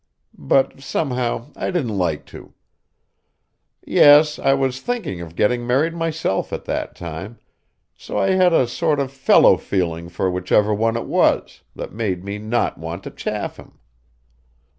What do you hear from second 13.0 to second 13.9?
to chaff him.